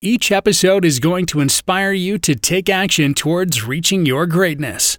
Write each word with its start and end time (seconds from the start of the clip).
Each 0.00 0.30
episode 0.30 0.84
is 0.84 1.00
going 1.00 1.26
to 1.26 1.40
inspire 1.40 1.90
you 1.90 2.18
to 2.18 2.36
take 2.36 2.68
action 2.68 3.14
towards 3.14 3.64
reaching 3.64 4.06
your 4.06 4.26
greatness. 4.26 4.96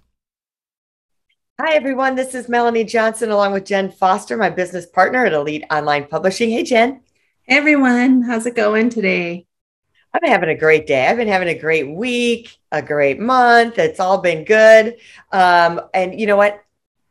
Hi, 1.58 1.72
everyone. 1.72 2.16
This 2.16 2.34
is 2.34 2.50
Melanie 2.50 2.84
Johnson 2.84 3.30
along 3.30 3.54
with 3.54 3.64
Jen 3.64 3.90
Foster, 3.90 4.36
my 4.36 4.50
business 4.50 4.84
partner 4.84 5.24
at 5.24 5.32
Elite 5.32 5.64
Online 5.70 6.06
Publishing. 6.06 6.50
Hey, 6.50 6.64
Jen. 6.64 7.00
Hey, 7.44 7.56
everyone. 7.56 8.20
How's 8.20 8.44
it 8.44 8.54
going 8.54 8.90
today? 8.90 9.46
I've 10.12 10.20
been 10.20 10.32
having 10.32 10.50
a 10.50 10.54
great 10.54 10.86
day. 10.86 11.06
I've 11.06 11.16
been 11.16 11.28
having 11.28 11.48
a 11.48 11.58
great 11.58 11.88
week, 11.88 12.58
a 12.70 12.82
great 12.82 13.18
month. 13.18 13.78
It's 13.78 14.00
all 14.00 14.18
been 14.18 14.44
good. 14.44 14.96
Um, 15.32 15.80
and 15.94 16.20
you 16.20 16.26
know 16.26 16.36
what? 16.36 16.62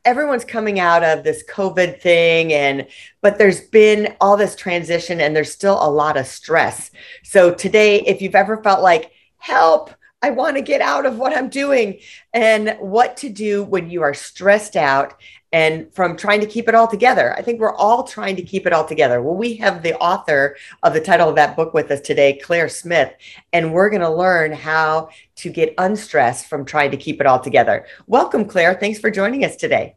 Everyone's 0.09 0.43
coming 0.43 0.79
out 0.79 1.03
of 1.03 1.23
this 1.23 1.43
COVID 1.47 2.01
thing, 2.01 2.51
and 2.51 2.87
but 3.21 3.37
there's 3.37 3.61
been 3.61 4.15
all 4.19 4.35
this 4.35 4.55
transition, 4.55 5.21
and 5.21 5.35
there's 5.35 5.51
still 5.51 5.77
a 5.79 5.87
lot 5.87 6.17
of 6.17 6.25
stress. 6.25 6.89
So 7.23 7.53
today, 7.53 8.01
if 8.01 8.19
you've 8.19 8.33
ever 8.33 8.63
felt 8.63 8.81
like 8.81 9.11
help, 9.37 9.91
I 10.23 10.31
want 10.31 10.55
to 10.55 10.63
get 10.63 10.81
out 10.81 11.05
of 11.05 11.19
what 11.19 11.37
I'm 11.37 11.47
doing, 11.47 11.99
and 12.33 12.75
what 12.79 13.17
to 13.17 13.29
do 13.29 13.63
when 13.63 13.91
you 13.91 14.01
are 14.01 14.15
stressed 14.15 14.75
out 14.75 15.13
and 15.51 15.93
from 15.93 16.17
trying 16.17 16.41
to 16.41 16.47
keep 16.47 16.67
it 16.67 16.75
all 16.75 16.87
together. 16.87 17.35
I 17.35 17.43
think 17.43 17.59
we're 17.59 17.75
all 17.75 18.03
trying 18.03 18.35
to 18.35 18.43
keep 18.43 18.65
it 18.65 18.73
all 18.73 18.85
together. 18.85 19.21
Well, 19.21 19.35
we 19.35 19.55
have 19.57 19.83
the 19.83 19.95
author 19.97 20.55
of 20.81 20.93
the 20.93 21.01
title 21.01 21.29
of 21.29 21.35
that 21.35 21.55
book 21.55 21.75
with 21.75 21.91
us 21.91 22.01
today, 22.01 22.39
Claire 22.43 22.69
Smith, 22.69 23.13
and 23.53 23.73
we're 23.73 23.91
going 23.91 24.01
to 24.01 24.09
learn 24.09 24.53
how 24.53 25.09
to 25.37 25.51
get 25.51 25.75
unstressed 25.77 26.47
from 26.47 26.65
trying 26.65 26.89
to 26.91 26.97
keep 26.97 27.21
it 27.21 27.27
all 27.27 27.39
together. 27.39 27.85
Welcome, 28.07 28.45
Claire. 28.45 28.73
Thanks 28.73 28.99
for 28.99 29.11
joining 29.11 29.45
us 29.45 29.55
today. 29.55 29.95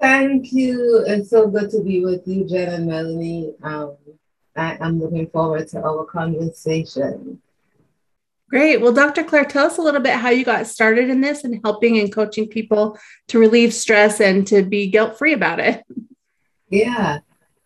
Thank 0.00 0.52
you. 0.52 1.04
It's 1.06 1.30
so 1.30 1.48
good 1.48 1.70
to 1.70 1.82
be 1.82 2.04
with 2.04 2.26
you, 2.26 2.46
Jen 2.46 2.72
and 2.72 2.86
Melanie. 2.86 3.54
Um, 3.62 3.96
I, 4.54 4.76
am 4.80 5.00
looking 5.00 5.28
forward 5.28 5.68
to 5.68 5.82
our 5.82 6.04
conversation. 6.04 7.40
Great. 8.48 8.80
Well, 8.80 8.92
Dr. 8.92 9.24
Claire, 9.24 9.44
tell 9.44 9.66
us 9.66 9.78
a 9.78 9.82
little 9.82 10.00
bit 10.00 10.14
how 10.14 10.30
you 10.30 10.44
got 10.44 10.66
started 10.66 11.10
in 11.10 11.20
this 11.20 11.44
and 11.44 11.60
helping 11.64 11.98
and 11.98 12.12
coaching 12.12 12.46
people 12.46 12.98
to 13.28 13.38
relieve 13.38 13.74
stress 13.74 14.20
and 14.20 14.46
to 14.46 14.62
be 14.62 14.86
guilt 14.86 15.18
free 15.18 15.32
about 15.32 15.58
it. 15.58 15.82
Yeah. 16.68 17.18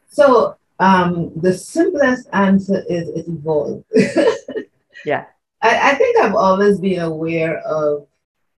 So 0.08 0.56
um, 0.78 1.32
the 1.36 1.52
simplest 1.52 2.28
answer 2.32 2.82
is 2.88 3.08
it 3.10 3.28
evolved. 3.28 3.84
yeah. 5.04 5.26
I, 5.62 5.92
I 5.92 5.94
think 5.96 6.18
I've 6.18 6.34
always 6.34 6.80
been 6.80 7.00
aware 7.00 7.58
of 7.58 8.06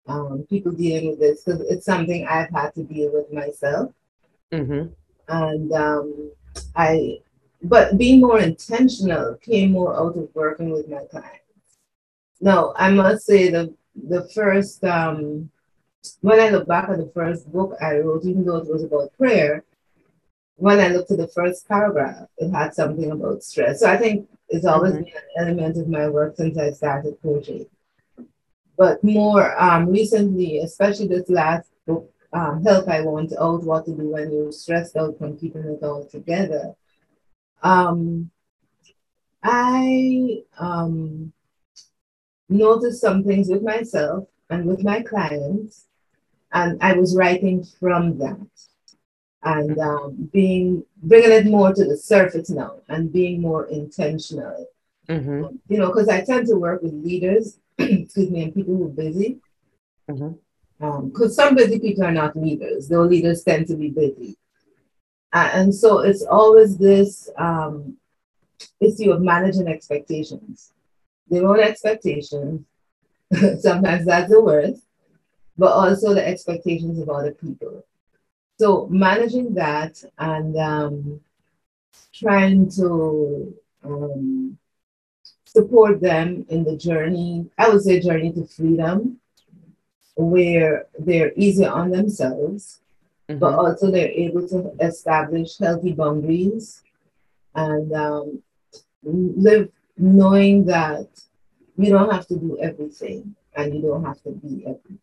um, 0.06 0.44
people 0.48 0.72
dealing 0.72 1.10
with 1.10 1.20
this 1.20 1.44
because 1.44 1.60
it's 1.62 1.86
something 1.86 2.26
I've 2.26 2.50
had 2.50 2.74
to 2.74 2.82
deal 2.82 3.12
with 3.12 3.32
myself. 3.32 3.92
Mm-hmm. 4.52 4.92
And 5.28 5.72
um, 5.72 6.32
I, 6.74 7.20
but 7.62 7.96
being 7.96 8.20
more 8.20 8.40
intentional 8.40 9.36
came 9.36 9.72
more 9.72 9.94
out 9.94 10.16
of 10.16 10.28
working 10.34 10.70
with 10.70 10.88
my 10.88 11.04
clients. 11.10 11.38
No, 12.40 12.74
I 12.76 12.90
must 12.90 13.24
say 13.24 13.50
the 13.50 13.74
the 14.08 14.28
first 14.34 14.82
um, 14.84 15.50
when 16.20 16.40
I 16.40 16.48
look 16.48 16.66
back 16.66 16.88
at 16.88 16.98
the 16.98 17.10
first 17.14 17.50
book 17.52 17.76
I 17.80 17.98
wrote, 17.98 18.24
even 18.24 18.44
though 18.44 18.56
it 18.56 18.68
was 18.68 18.82
about 18.82 19.16
prayer, 19.16 19.64
when 20.56 20.80
I 20.80 20.88
looked 20.88 21.12
at 21.12 21.18
the 21.18 21.28
first 21.28 21.68
paragraph, 21.68 22.26
it 22.38 22.50
had 22.50 22.74
something 22.74 23.10
about 23.10 23.42
stress. 23.44 23.80
So 23.80 23.90
I 23.90 23.96
think 23.96 24.28
it's 24.48 24.66
always 24.66 24.94
mm-hmm. 24.94 25.04
been 25.04 25.14
an 25.14 25.46
element 25.46 25.78
of 25.78 25.88
my 25.88 26.08
work 26.08 26.36
since 26.36 26.58
I 26.58 26.72
started 26.72 27.16
coaching. 27.22 27.66
But 28.82 29.04
more 29.04 29.56
um, 29.62 29.90
recently, 29.90 30.58
especially 30.58 31.06
this 31.06 31.30
last 31.30 31.70
book, 31.86 32.12
um, 32.32 32.64
Help 32.64 32.88
I 32.88 33.02
Want 33.02 33.32
Out 33.38 33.62
What 33.62 33.84
to 33.84 33.92
Do 33.92 34.08
When 34.08 34.32
You're 34.32 34.50
Stressed 34.50 34.96
Out 34.96 35.16
from 35.18 35.38
Keeping 35.38 35.62
It 35.62 35.84
All 35.84 36.04
Together, 36.04 36.74
um, 37.62 38.32
I 39.40 40.42
um, 40.58 41.32
noticed 42.48 43.00
some 43.00 43.22
things 43.22 43.48
with 43.50 43.62
myself 43.62 44.26
and 44.50 44.66
with 44.66 44.82
my 44.82 45.00
clients, 45.00 45.86
and 46.52 46.76
I 46.82 46.94
was 46.94 47.14
writing 47.14 47.64
from 47.78 48.18
that 48.18 48.48
and 49.44 49.78
um, 49.78 50.28
being 50.32 50.84
bringing 51.04 51.30
it 51.30 51.46
more 51.46 51.72
to 51.72 51.84
the 51.84 51.96
surface 51.96 52.50
now 52.50 52.80
and 52.88 53.12
being 53.12 53.40
more 53.40 53.66
intentional. 53.66 54.66
Mm-hmm. 55.08 55.54
You 55.68 55.78
know, 55.78 55.86
because 55.86 56.08
I 56.08 56.24
tend 56.24 56.48
to 56.48 56.56
work 56.56 56.82
with 56.82 56.94
leaders 56.94 57.58
excuse 57.90 58.30
me, 58.30 58.44
and 58.44 58.54
people 58.54 58.76
who 58.76 58.86
are 58.86 58.88
busy. 58.88 59.38
Because 60.06 60.20
mm-hmm. 60.80 60.84
um, 60.84 61.30
some 61.30 61.54
busy 61.54 61.78
people 61.78 62.04
are 62.04 62.12
not 62.12 62.36
leaders, 62.36 62.88
though 62.88 63.02
leaders 63.02 63.42
tend 63.42 63.66
to 63.68 63.76
be 63.76 63.90
busy. 63.90 64.36
Uh, 65.32 65.50
and 65.54 65.74
so 65.74 66.00
it's 66.00 66.22
always 66.22 66.76
this 66.76 67.30
um, 67.38 67.96
issue 68.80 69.10
of 69.10 69.22
managing 69.22 69.68
expectations. 69.68 70.72
Their 71.28 71.46
own 71.46 71.60
expectations, 71.60 72.66
sometimes 73.60 74.04
that's 74.04 74.30
the 74.30 74.42
worst, 74.42 74.82
but 75.56 75.72
also 75.72 76.12
the 76.14 76.26
expectations 76.26 76.98
of 76.98 77.08
other 77.08 77.32
people. 77.32 77.84
So 78.58 78.86
managing 78.90 79.54
that 79.54 80.02
and 80.18 80.56
um, 80.56 81.20
trying 82.12 82.70
to 82.72 83.54
um, 83.82 84.58
support 85.54 86.00
them 86.00 86.46
in 86.48 86.64
the 86.64 86.76
journey, 86.76 87.46
I 87.58 87.68
would 87.68 87.82
say 87.82 88.00
journey 88.00 88.32
to 88.32 88.46
freedom, 88.46 89.20
where 90.16 90.86
they're 90.98 91.32
easier 91.36 91.70
on 91.70 91.90
themselves, 91.90 92.80
mm-hmm. 93.28 93.38
but 93.38 93.54
also 93.54 93.90
they're 93.90 94.08
able 94.08 94.48
to 94.48 94.72
establish 94.80 95.58
healthy 95.58 95.92
boundaries 95.92 96.82
and 97.54 97.92
um, 97.92 98.42
live 99.02 99.68
knowing 99.98 100.64
that 100.66 101.08
you 101.76 101.90
don't 101.90 102.10
have 102.10 102.26
to 102.28 102.36
do 102.36 102.58
everything 102.60 103.34
and 103.54 103.74
you 103.74 103.82
don't 103.82 104.04
have 104.04 104.22
to 104.22 104.30
be 104.30 104.62
everything. 104.64 104.98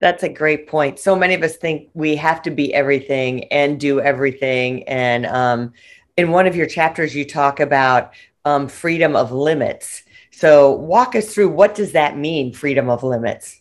That's 0.00 0.22
a 0.22 0.28
great 0.28 0.66
point. 0.68 0.98
So 0.98 1.14
many 1.16 1.34
of 1.34 1.42
us 1.42 1.56
think 1.56 1.90
we 1.94 2.16
have 2.16 2.42
to 2.42 2.50
be 2.50 2.72
everything 2.74 3.44
and 3.44 3.78
do 3.78 4.00
everything. 4.00 4.82
And 4.84 5.26
um, 5.26 5.72
in 6.16 6.30
one 6.30 6.46
of 6.46 6.56
your 6.56 6.66
chapters, 6.66 7.14
you 7.14 7.24
talk 7.24 7.60
about 7.60 8.12
um, 8.44 8.68
freedom 8.68 9.16
of 9.16 9.32
limits. 9.32 10.02
So 10.30 10.72
walk 10.72 11.14
us 11.14 11.32
through 11.32 11.50
what 11.50 11.74
does 11.74 11.92
that 11.92 12.16
mean, 12.16 12.52
freedom 12.52 12.88
of 12.88 13.02
limits? 13.02 13.60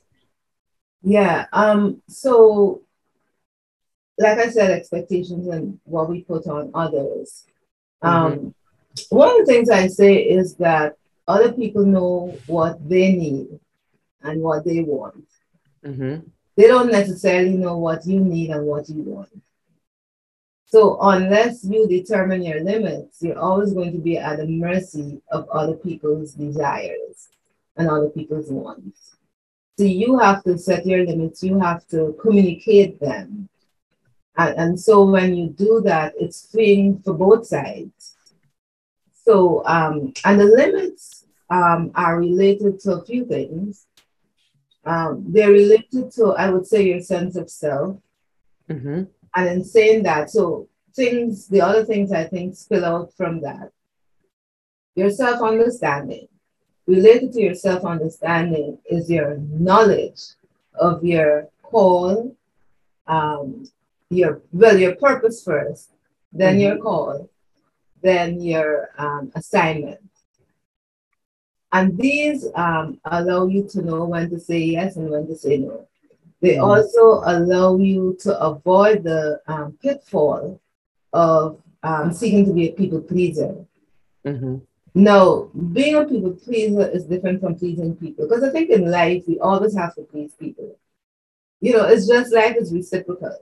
Yeah. 1.03 1.45
Um, 1.51 2.01
so 2.07 2.83
like 4.17 4.37
I 4.37 4.49
said, 4.49 4.71
expectations 4.71 5.47
and 5.47 5.79
what 5.83 6.09
we 6.09 6.21
put 6.23 6.47
on 6.47 6.71
others. 6.73 7.45
Um, 8.01 8.31
mm-hmm. 8.31 9.15
One 9.15 9.29
of 9.29 9.45
the 9.45 9.51
things 9.51 9.69
I 9.69 9.87
say 9.87 10.15
is 10.15 10.55
that 10.55 10.95
other 11.27 11.51
people 11.51 11.85
know 11.85 12.37
what 12.47 12.87
they 12.87 13.13
need 13.13 13.59
and 14.21 14.41
what 14.41 14.65
they 14.65 14.81
want. 14.81 15.25
Mm-hmm. 15.85 16.27
They 16.55 16.67
don't 16.67 16.91
necessarily 16.91 17.57
know 17.57 17.77
what 17.77 18.05
you 18.05 18.19
need 18.19 18.51
and 18.51 18.65
what 18.65 18.89
you 18.89 19.01
want. 19.03 19.29
So 20.71 20.97
unless 21.01 21.65
you 21.65 21.85
determine 21.85 22.43
your 22.43 22.63
limits, 22.63 23.21
you're 23.21 23.37
always 23.37 23.73
going 23.73 23.91
to 23.91 23.97
be 23.97 24.17
at 24.17 24.37
the 24.37 24.47
mercy 24.47 25.21
of 25.29 25.49
other 25.49 25.73
people's 25.73 26.31
desires 26.31 27.27
and 27.75 27.89
other 27.89 28.09
people's 28.09 28.49
wants. 28.49 29.17
So 29.77 29.83
you 29.83 30.17
have 30.19 30.43
to 30.43 30.57
set 30.57 30.85
your 30.85 31.05
limits, 31.05 31.43
you 31.43 31.59
have 31.59 31.85
to 31.87 32.15
communicate 32.21 33.01
them. 33.01 33.49
And, 34.37 34.57
and 34.57 34.79
so 34.79 35.03
when 35.03 35.35
you 35.35 35.49
do 35.49 35.81
that, 35.83 36.13
it's 36.17 36.49
freeing 36.49 37.01
for 37.03 37.15
both 37.15 37.45
sides. 37.47 38.15
So, 39.25 39.65
um, 39.65 40.13
and 40.23 40.39
the 40.39 40.45
limits 40.45 41.25
um, 41.49 41.91
are 41.95 42.17
related 42.17 42.79
to 42.81 42.93
a 42.93 43.03
few 43.03 43.25
things. 43.25 43.87
Um, 44.85 45.25
they're 45.27 45.51
related 45.51 46.11
to, 46.13 46.31
I 46.31 46.49
would 46.49 46.65
say, 46.65 46.83
your 46.83 47.01
sense 47.01 47.35
of 47.35 47.49
self. 47.49 47.97
Mm-hmm. 48.69 49.03
And 49.35 49.49
in 49.49 49.63
saying 49.63 50.03
that, 50.03 50.29
so 50.29 50.67
things, 50.93 51.47
the 51.47 51.61
other 51.61 51.85
things 51.85 52.11
I 52.11 52.25
think 52.25 52.55
spill 52.55 52.85
out 52.85 53.13
from 53.15 53.41
that. 53.41 53.71
Your 54.95 55.09
self 55.09 55.41
understanding. 55.41 56.27
Related 56.85 57.31
to 57.33 57.41
your 57.41 57.55
self 57.55 57.85
understanding 57.85 58.77
is 58.89 59.09
your 59.09 59.37
knowledge 59.37 60.21
of 60.75 61.03
your 61.03 61.47
call, 61.63 62.35
um, 63.07 63.69
your 64.09 64.41
well, 64.51 64.77
your 64.77 64.95
purpose 64.95 65.43
first, 65.43 65.91
then 66.33 66.55
mm-hmm. 66.55 66.61
your 66.61 66.77
call, 66.77 67.29
then 68.01 68.41
your 68.41 68.89
um, 68.97 69.31
assignment. 69.35 69.99
And 71.71 71.97
these 71.97 72.47
um, 72.55 72.99
allow 73.05 73.47
you 73.47 73.65
to 73.69 73.81
know 73.81 74.05
when 74.05 74.29
to 74.29 74.39
say 74.39 74.59
yes 74.59 74.97
and 74.97 75.09
when 75.09 75.27
to 75.27 75.35
say 75.37 75.57
no. 75.57 75.87
They 76.41 76.55
Mhm. 76.55 76.63
also 76.63 77.21
allow 77.25 77.77
you 77.77 78.17
to 78.21 78.39
avoid 78.39 79.03
the 79.03 79.41
um, 79.47 79.77
pitfall 79.81 80.59
of 81.13 81.57
um, 81.83 82.11
seeking 82.11 82.45
to 82.45 82.53
be 82.53 82.69
a 82.69 82.73
people 82.73 83.01
pleaser. 83.01 83.55
Mm-hmm. 84.25 84.57
No, 84.93 85.49
being 85.73 85.95
a 85.95 86.05
people 86.05 86.31
pleaser 86.31 86.87
is 86.89 87.05
different 87.05 87.41
from 87.41 87.55
pleasing 87.55 87.95
people 87.95 88.27
because 88.27 88.43
I 88.43 88.49
think 88.49 88.69
in 88.69 88.91
life 88.91 89.23
we 89.27 89.39
always 89.39 89.75
have 89.75 89.95
to 89.95 90.01
please 90.01 90.33
people. 90.33 90.75
You 91.59 91.73
know, 91.73 91.85
it's 91.85 92.07
just 92.07 92.33
life 92.33 92.55
is 92.57 92.73
reciprocal. 92.73 93.37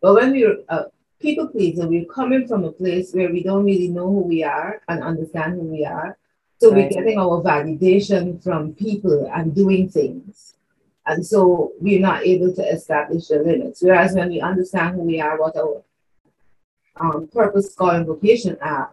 But 0.00 0.14
when 0.14 0.32
we're 0.32 0.58
a 0.68 0.86
people 1.20 1.48
pleaser, 1.48 1.88
we're 1.88 2.04
coming 2.04 2.46
from 2.46 2.64
a 2.64 2.72
place 2.72 3.12
where 3.12 3.30
we 3.30 3.42
don't 3.42 3.64
really 3.64 3.88
know 3.88 4.06
who 4.06 4.20
we 4.20 4.44
are 4.44 4.82
and 4.88 5.02
understand 5.02 5.54
who 5.54 5.66
we 5.66 5.84
are. 5.84 6.16
So 6.60 6.72
we're 6.72 6.88
getting 6.88 7.18
our 7.18 7.42
validation 7.42 8.42
from 8.42 8.74
people 8.74 9.30
and 9.34 9.54
doing 9.54 9.88
things. 9.88 10.53
And 11.06 11.24
so 11.24 11.72
we're 11.80 12.00
not 12.00 12.24
able 12.24 12.54
to 12.54 12.62
establish 12.62 13.28
the 13.28 13.38
limits. 13.38 13.82
Whereas 13.82 14.14
when 14.14 14.30
we 14.30 14.40
understand 14.40 14.96
who 14.96 15.02
we 15.02 15.20
are, 15.20 15.38
what 15.38 15.56
our 15.56 15.82
um, 16.96 17.28
purpose, 17.28 17.74
call, 17.74 17.90
and 17.90 18.06
vocation 18.06 18.56
are, 18.62 18.90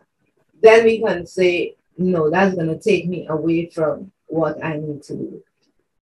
then 0.61 0.85
we 0.85 1.01
can 1.01 1.25
say, 1.25 1.75
no, 1.97 2.29
that's 2.29 2.55
going 2.55 2.67
to 2.67 2.79
take 2.79 3.07
me 3.07 3.27
away 3.27 3.69
from 3.69 4.11
what 4.27 4.63
I 4.63 4.77
need 4.77 5.03
to 5.03 5.15
do. 5.15 5.43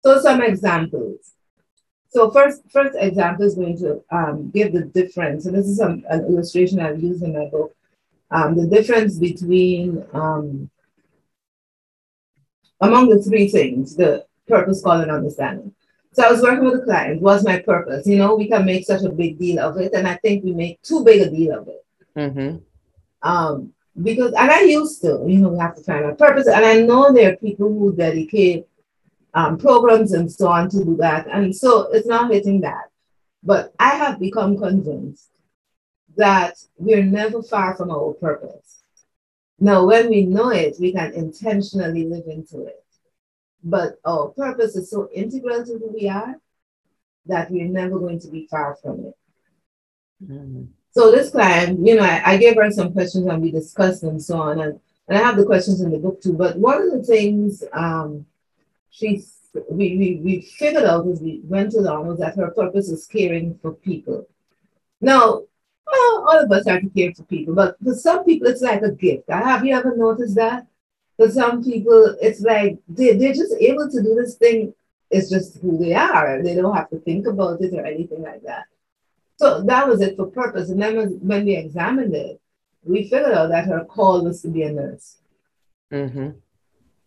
So 0.04 0.20
some 0.22 0.42
examples. 0.42 1.34
So 2.10 2.32
first, 2.32 2.64
first 2.72 2.96
example 3.00 3.46
is 3.46 3.56
going 3.56 3.78
to 3.80 4.04
um, 4.12 4.50
give 4.50 4.74
the 4.74 4.86
difference. 4.86 5.46
And 5.46 5.56
this 5.56 5.68
is 5.68 5.78
some, 5.78 6.04
an 6.10 6.26
illustration 6.26 6.80
I've 6.80 7.04
used 7.04 7.22
in 7.22 7.34
my 7.34 7.46
book. 7.46 7.76
Um, 8.32 8.56
the 8.56 8.68
difference 8.68 9.18
between 9.18 10.04
um, 10.14 10.70
among 12.82 13.10
the 13.10 13.22
three 13.22 13.48
things, 13.48 13.96
the 13.96 14.26
purpose, 14.48 14.82
call, 14.82 15.02
and 15.02 15.12
understanding. 15.12 15.74
So 16.20 16.26
I 16.26 16.32
was 16.34 16.42
working 16.42 16.66
with 16.66 16.82
a 16.82 16.84
client. 16.84 17.22
What's 17.22 17.46
my 17.46 17.60
purpose? 17.60 18.06
You 18.06 18.18
know, 18.18 18.36
we 18.36 18.50
can 18.50 18.66
make 18.66 18.86
such 18.86 19.04
a 19.04 19.10
big 19.10 19.40
deal 19.40 19.60
of 19.60 19.78
it, 19.78 19.94
and 19.94 20.06
I 20.06 20.16
think 20.16 20.44
we 20.44 20.52
make 20.52 20.82
too 20.82 21.02
big 21.02 21.22
a 21.22 21.30
deal 21.30 21.58
of 21.58 21.70
it. 21.70 21.86
Mm-hmm. 22.14 22.58
Um, 23.22 23.72
because 24.04 24.34
and 24.34 24.52
I 24.52 24.64
used 24.64 25.02
to, 25.04 25.24
you 25.26 25.38
know, 25.38 25.48
we 25.48 25.60
have 25.60 25.78
to 25.78 25.82
find 25.82 26.04
our 26.04 26.16
purpose. 26.16 26.48
And 26.48 26.66
I 26.66 26.82
know 26.82 27.14
there 27.14 27.32
are 27.32 27.38
people 27.38 27.70
who 27.70 27.96
dedicate 27.96 28.68
um, 29.34 29.58
programs 29.58 30.12
and 30.12 30.30
so 30.30 30.50
on 30.50 30.70
to 30.72 30.84
do 30.84 30.98
that. 30.98 31.28
And 31.32 31.56
so 31.56 31.90
it's 31.94 32.08
not 32.08 32.30
hitting 32.30 32.60
that. 32.62 32.90
But 33.42 33.74
I 33.80 33.92
have 33.92 34.20
become 34.20 34.58
convinced 34.58 35.30
that 36.18 36.58
we're 36.76 37.02
never 37.02 37.42
far 37.42 37.78
from 37.78 37.92
our 37.92 38.12
purpose. 38.12 38.84
Now, 39.58 39.86
when 39.86 40.10
we 40.10 40.26
know 40.26 40.50
it, 40.50 40.76
we 40.82 40.92
can 40.92 41.14
intentionally 41.14 42.04
live 42.04 42.26
into 42.28 42.66
it. 42.66 42.84
But 43.64 44.00
our 44.06 44.30
purpose 44.30 44.76
is 44.76 44.90
so 44.90 45.10
integral 45.14 45.66
to 45.66 45.74
who 45.74 45.92
we 45.94 46.08
are 46.08 46.36
that 47.26 47.52
we're 47.52 47.68
never 47.68 48.00
going 48.00 48.20
to 48.22 48.28
be 48.30 48.48
far 48.50 48.78
from 48.82 49.06
it. 49.06 49.18
Mm-hmm. 50.24 50.64
So 50.92 51.12
this 51.12 51.30
client, 51.30 51.86
you 51.86 51.96
know, 51.96 52.04
I, 52.04 52.34
I 52.34 52.38
gave 52.38 52.56
her 52.56 52.72
some 52.72 52.94
questions 52.94 53.28
and 53.28 53.42
we 53.42 53.52
discussed 53.52 54.04
and 54.04 54.22
so 54.22 54.42
on. 54.42 54.60
And, 54.60 54.80
and 55.08 55.18
I 55.18 55.22
have 55.22 55.38
the 55.38 55.46
questions 55.46 55.82
in 55.82 55.92
the 55.92 55.98
book 55.98 56.22
too. 56.22 56.34
But 56.34 56.58
one 56.58 56.82
of 56.82 56.92
the 56.92 57.04
things 57.04 57.64
um, 57.74 58.26
she 58.90 59.24
we, 59.54 59.98
we, 59.98 60.22
we 60.24 60.42
figured 60.42 60.84
out 60.84 61.08
as 61.08 61.22
we 61.22 61.42
went 61.44 61.74
along 61.74 62.08
was 62.08 62.20
that 62.20 62.36
her 62.36 62.52
purpose 62.52 62.90
is 62.90 63.08
caring 63.08 63.58
for 63.62 63.74
people. 63.74 64.28
Now, 65.02 65.44
well, 65.92 66.28
all 66.30 66.40
of 66.44 66.52
us 66.52 66.68
have 66.68 66.82
to 66.82 66.90
care 66.90 67.14
for 67.14 67.24
people, 67.24 67.56
but 67.56 67.76
for 67.84 67.96
some 67.96 68.24
people 68.26 68.48
it's 68.48 68.62
like 68.62 68.84
a 68.84 68.92
gift. 68.92 69.30
Have 69.30 69.66
you 69.66 69.76
ever 69.76 69.96
noticed 69.96 70.36
that? 70.36 70.68
For 71.20 71.30
some 71.30 71.62
people, 71.62 72.16
it's 72.22 72.40
like 72.40 72.78
they, 72.88 73.18
they're 73.18 73.34
just 73.34 73.54
able 73.60 73.92
to 73.92 74.02
do 74.02 74.16
this 74.16 74.36
thing. 74.36 74.74
It's 75.12 75.30
just 75.30 75.60
who 75.60 75.78
they 75.78 75.94
are. 75.94 76.42
They 76.42 76.56
don't 76.56 76.74
have 76.74 76.90
to 76.92 77.00
think 77.00 77.28
about 77.28 77.60
it 77.60 77.74
or 77.74 77.86
anything 77.86 78.22
like 78.24 78.42
that. 78.44 78.68
So 79.36 79.62
that 79.64 79.86
was 79.86 80.00
it 80.00 80.16
for 80.16 80.28
purpose. 80.28 80.70
And 80.70 80.82
then 80.82 80.96
when, 80.96 81.10
when 81.20 81.46
we 81.46 81.58
examined 81.58 82.16
it, 82.16 82.40
we 82.84 83.10
figured 83.10 83.34
out 83.34 83.50
that 83.50 83.66
her 83.66 83.84
call 83.84 84.24
was 84.24 84.42
to 84.44 84.48
be 84.48 84.64
a 84.64 84.72
nurse. 84.72 85.18
Mm-hmm. 85.92 86.30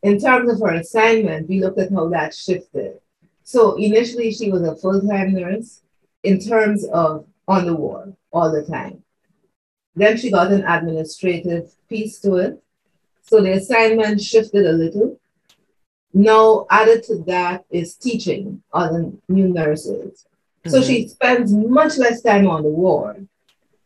In 0.03 0.20
terms 0.20 0.53
of 0.53 0.61
her 0.61 0.75
assignment, 0.75 1.49
we 1.49 1.61
looked 1.61 1.79
at 1.79 1.91
how 1.91 2.08
that 2.08 2.35
shifted. 2.35 2.99
So 3.44 3.76
initially, 3.76 4.31
she 4.31 4.50
was 4.50 4.62
a 4.62 4.76
full 4.76 5.00
time 5.00 5.32
nurse 5.32 5.81
in 6.23 6.38
terms 6.38 6.85
of 6.93 7.25
on 7.49 7.65
the 7.65 7.75
ward 7.75 8.15
all 8.31 8.53
the 8.53 8.65
time. 8.65 9.03
Then 9.97 10.19
she 10.19 10.31
got 10.31 10.53
an 10.53 10.67
administrative 10.67 11.73
piece 11.88 12.20
to 12.20 12.37
it. 12.37 12.62
So 13.32 13.40
the 13.40 13.52
assignment 13.52 14.20
shifted 14.20 14.67
a 14.67 14.73
little. 14.73 15.19
Now, 16.12 16.67
added 16.69 17.02
to 17.05 17.17
that 17.29 17.64
is 17.70 17.94
teaching 17.94 18.62
other 18.75 19.11
new 19.26 19.49
nurses. 19.49 20.26
So 20.67 20.81
Mhm. 20.81 20.87
she 20.87 21.08
spends 21.08 21.50
much 21.55 21.96
less 21.96 22.20
time 22.20 22.46
on 22.46 22.62
the 22.62 22.69
ward. 22.69 23.26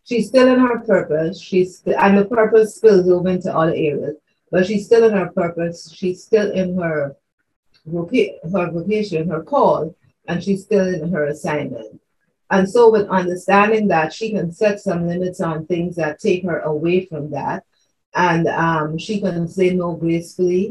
She's 0.03 0.27
still 0.27 0.49
in 0.49 0.59
her 0.59 0.81
purpose. 0.81 1.39
She's 1.39 1.81
and 1.87 2.19
the 2.19 2.25
purpose 2.25 2.75
spills 2.75 3.09
over 3.09 3.29
into 3.29 3.57
other 3.57 3.73
areas, 3.73 4.17
but 4.51 4.67
she's 4.67 4.87
still 4.87 5.05
in 5.05 5.13
her 5.13 5.31
purpose. 5.31 5.93
She's 5.93 6.25
still 6.25 6.51
in 6.51 6.77
her 6.79 7.15
her 8.53 8.71
vocation, 8.73 9.31
her 9.31 9.45
call, 9.45 9.95
and 10.27 10.43
she's 10.43 10.65
still 10.65 10.89
in 10.93 11.13
her 11.13 11.27
assignment. 11.27 12.01
And 12.51 12.69
so, 12.69 12.91
with 12.91 13.07
understanding 13.07 13.87
that, 13.89 14.13
she 14.13 14.33
can 14.33 14.51
set 14.51 14.81
some 14.81 15.07
limits 15.07 15.41
on 15.41 15.67
things 15.67 15.95
that 15.95 16.19
take 16.19 16.43
her 16.43 16.59
away 16.59 17.05
from 17.07 17.31
that, 17.31 17.63
and 18.17 18.49
um, 18.49 18.99
she 18.99 19.21
can 19.21 19.47
say 19.47 19.71
no 19.75 19.95
gracefully. 19.95 20.65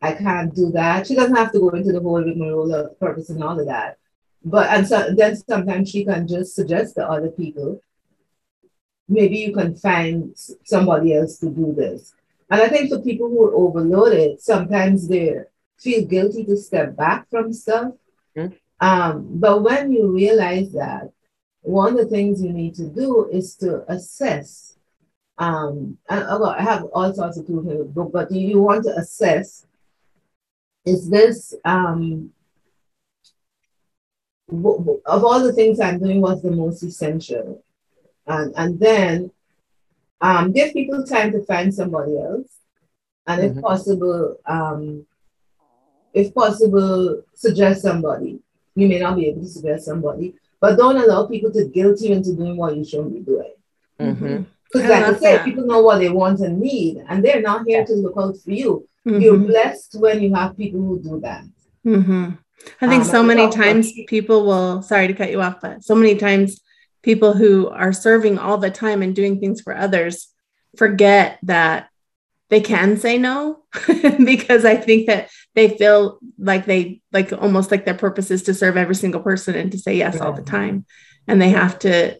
I 0.00 0.12
can't 0.14 0.54
do 0.54 0.70
that. 0.72 1.06
She 1.06 1.14
doesn't 1.14 1.36
have 1.36 1.52
to 1.52 1.60
go 1.60 1.70
into 1.70 1.92
the 1.92 2.00
whole 2.00 2.22
rigmarole 2.22 2.72
of 2.74 2.98
purpose 3.00 3.30
and 3.30 3.42
all 3.42 3.58
of 3.58 3.66
that 3.66 3.98
but 4.44 4.66
and 4.70 4.86
so 4.86 5.14
then 5.14 5.36
sometimes 5.36 5.88
she 5.88 6.04
can 6.04 6.26
just 6.26 6.54
suggest 6.54 6.96
to 6.96 7.08
other 7.08 7.30
people 7.30 7.80
maybe 9.08 9.36
you 9.38 9.52
can 9.52 9.74
find 9.74 10.36
somebody 10.64 11.14
else 11.14 11.38
to 11.38 11.48
do 11.50 11.72
this 11.72 12.14
and 12.50 12.60
i 12.60 12.68
think 12.68 12.90
for 12.90 13.00
people 13.00 13.28
who 13.28 13.44
are 13.46 13.54
overloaded 13.54 14.40
sometimes 14.40 15.08
they 15.08 15.36
feel 15.78 16.04
guilty 16.06 16.44
to 16.44 16.56
step 16.56 16.96
back 16.96 17.28
from 17.30 17.52
stuff 17.52 17.92
Mhm. 18.36 18.52
um, 18.80 19.28
but 19.44 19.62
when 19.62 19.92
you 19.92 20.10
realize 20.10 20.72
that 20.72 21.10
one 21.60 21.92
of 21.92 21.98
the 21.98 22.06
things 22.16 22.42
you 22.42 22.52
need 22.52 22.74
to 22.74 22.88
do 22.88 23.28
is 23.30 23.54
to 23.56 23.84
assess 23.92 24.76
um, 25.38 25.98
and 26.08 26.24
I 26.24 26.62
have 26.62 26.84
all 26.92 27.12
sorts 27.12 27.38
of 27.38 27.46
tools 27.46 27.66
in 27.66 27.78
the 27.78 27.84
book, 27.84 28.10
but 28.12 28.30
you 28.30 28.60
want 28.60 28.84
to 28.84 28.96
assess 28.96 29.66
is 30.84 31.08
this 31.08 31.54
um, 31.64 32.30
of 34.50 35.24
all 35.24 35.40
the 35.40 35.52
things 35.52 35.80
I'm 35.80 35.98
doing, 35.98 36.20
what's 36.20 36.42
the 36.42 36.50
most 36.50 36.82
essential? 36.82 37.64
And, 38.26 38.52
and 38.56 38.78
then 38.78 39.30
um, 40.20 40.52
give 40.52 40.72
people 40.72 41.04
time 41.04 41.32
to 41.32 41.44
find 41.44 41.72
somebody 41.72 42.18
else. 42.18 42.48
And 43.26 43.42
if 43.44 43.52
Mhm. 43.54 43.62
possible, 43.62 44.36
um, 44.46 45.06
if 46.12 46.34
possible, 46.34 47.22
suggest 47.34 47.82
somebody. 47.82 48.40
You 48.74 48.88
may 48.88 48.98
not 48.98 49.16
be 49.16 49.28
able 49.28 49.42
to 49.42 49.48
suggest 49.48 49.84
somebody, 49.84 50.34
but 50.60 50.76
don't 50.76 50.96
allow 50.96 51.26
people 51.26 51.52
to 51.52 51.64
guilt 51.66 52.00
you 52.00 52.14
into 52.14 52.34
doing 52.34 52.56
what 52.56 52.76
you 52.76 52.84
shouldn't 52.84 53.14
be 53.14 53.20
doing. 53.20 53.52
Mm-hmm. 54.00 54.42
Because, 54.72 54.88
like 54.88 55.04
I 55.04 55.18
said, 55.18 55.38
that. 55.38 55.44
people 55.44 55.66
know 55.66 55.82
what 55.82 55.98
they 55.98 56.08
want 56.08 56.40
and 56.40 56.58
need, 56.60 57.02
and 57.08 57.24
they're 57.24 57.42
not 57.42 57.66
here 57.66 57.84
to 57.84 57.92
look 57.92 58.14
out 58.16 58.36
for 58.42 58.50
you. 58.50 58.88
You're 59.04 59.36
Mhm. 59.36 59.46
blessed 59.48 59.96
when 59.98 60.22
you 60.22 60.34
have 60.34 60.56
people 60.56 60.80
who 60.80 60.98
do 61.00 61.20
that. 61.20 61.44
Mhm. 61.84 62.38
I 62.80 62.88
think 62.88 63.02
Um, 63.04 63.10
so 63.10 63.22
many 63.22 63.50
times 63.50 63.92
people 64.06 64.46
will, 64.46 64.82
sorry 64.82 65.08
to 65.08 65.14
cut 65.14 65.30
you 65.30 65.40
off, 65.42 65.60
but 65.60 65.82
so 65.82 65.94
many 65.94 66.14
times 66.14 66.60
people 67.02 67.32
who 67.34 67.68
are 67.68 67.92
serving 67.92 68.38
all 68.38 68.56
the 68.58 68.70
time 68.70 69.02
and 69.02 69.14
doing 69.14 69.40
things 69.40 69.60
for 69.60 69.76
others 69.76 70.28
forget 70.76 71.38
that 71.42 71.88
they 72.48 72.60
can 72.60 72.96
say 72.96 73.18
no 73.18 73.58
because 74.24 74.64
I 74.64 74.76
think 74.76 75.06
that 75.06 75.28
they 75.54 75.70
feel 75.70 76.18
like 76.38 76.64
they 76.66 77.00
like 77.12 77.32
almost 77.32 77.70
like 77.72 77.84
their 77.84 77.94
purpose 77.94 78.30
is 78.30 78.44
to 78.44 78.54
serve 78.54 78.76
every 78.76 78.94
single 78.94 79.20
person 79.20 79.54
and 79.56 79.72
to 79.72 79.78
say 79.78 79.96
yes 79.96 80.20
all 80.20 80.32
the 80.32 80.42
time. 80.42 80.84
And 81.26 81.42
they 81.42 81.50
have 81.50 81.78
to, 81.80 82.16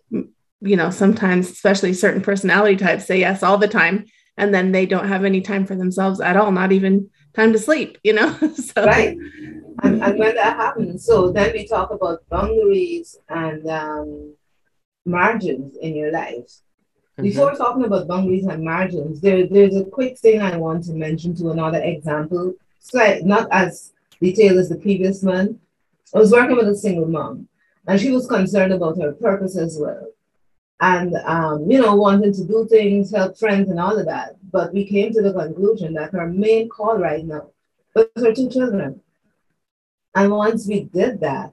you 0.62 0.76
know, 0.76 0.90
sometimes, 0.90 1.50
especially 1.50 1.92
certain 1.92 2.23
personality 2.23 2.76
types, 2.76 3.07
say 3.07 3.21
yes 3.21 3.42
all 3.42 3.59
the 3.59 3.69
time. 3.69 4.07
And 4.37 4.54
then 4.54 4.73
they 4.73 4.87
don't 4.87 5.09
have 5.09 5.25
any 5.25 5.40
time 5.42 5.66
for 5.66 5.75
themselves 5.75 6.21
at 6.21 6.37
all, 6.37 6.52
not 6.52 6.73
even 6.73 7.11
time 7.35 7.52
to 7.52 7.59
sleep, 7.59 7.99
you 8.02 8.12
know? 8.14 8.33
so, 8.54 8.85
Right. 8.85 9.16
And, 9.83 10.02
and 10.02 10.19
when 10.19 10.35
that 10.37 10.57
happens, 10.57 11.04
so 11.04 11.33
then 11.33 11.52
we 11.52 11.66
talk 11.66 11.90
about 11.90 12.21
boundaries 12.31 13.19
and 13.28 13.66
um, 13.69 14.35
margins 15.04 15.76
in 15.76 15.95
your 15.95 16.12
life. 16.12 16.50
Before 17.21 17.54
talking 17.54 17.85
about 17.85 18.09
boundaries 18.09 18.47
and 18.47 18.64
margins, 18.64 19.21
there, 19.21 19.47
there's 19.47 19.76
a 19.76 19.85
quick 19.85 20.19
thing 20.19 20.40
I 20.40 20.57
want 20.57 20.85
to 20.85 20.92
mention 20.92 21.35
to 21.37 21.50
another 21.50 21.81
example. 21.83 22.54
It's 22.78 22.95
like 22.95 23.23
not 23.25 23.49
as 23.50 23.92
detailed 24.21 24.59
as 24.59 24.71
the 24.71 24.76
previous 24.76 25.23
one. 25.23 25.61
I 26.14 26.19
was 26.19 26.33
working 26.33 26.57
with 26.57 26.69
a 26.69 26.75
single 26.75 27.07
mom, 27.07 27.49
and 27.87 28.00
she 28.00 28.11
was 28.11 28.26
concerned 28.26 28.73
about 28.73 29.00
her 29.00 29.12
purpose 29.12 29.57
as 29.57 29.76
well. 29.78 30.07
And, 30.81 31.14
um, 31.25 31.71
you 31.71 31.81
know, 31.81 31.95
wanting 31.95 32.33
to 32.33 32.45
do 32.45 32.67
things, 32.69 33.12
help 33.12 33.38
friends, 33.38 33.71
and 33.71 33.79
all 33.79 33.97
of 33.97 34.07
that. 34.07 34.37
But 34.50 34.75
we 34.75 34.85
came 34.85 35.12
to 35.12 35.23
the 35.23 35.33
conclusion 35.33 35.95
that 35.95 36.12
her 36.12 36.26
main 36.26 36.69
call 36.69 36.99
right 36.99 37.25
now 37.25 37.50
was 37.95 38.07
her 38.17 38.33
two 38.33 38.49
children. 38.50 39.00
And 40.14 40.33
once 40.33 40.67
we 40.67 40.85
did 40.85 41.21
that, 41.21 41.52